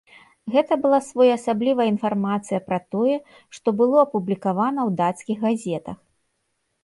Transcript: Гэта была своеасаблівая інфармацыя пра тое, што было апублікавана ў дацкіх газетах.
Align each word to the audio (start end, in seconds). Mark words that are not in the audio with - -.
Гэта 0.53 0.73
была 0.83 0.99
своеасаблівая 1.07 1.85
інфармацыя 1.95 2.59
пра 2.69 2.79
тое, 2.95 3.17
што 3.57 3.67
было 3.81 3.97
апублікавана 4.05 4.81
ў 4.87 5.03
дацкіх 5.03 5.37
газетах. 5.49 5.97